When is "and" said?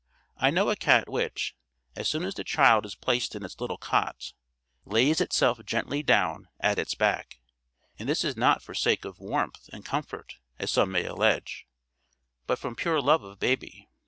7.99-8.09, 9.71-9.85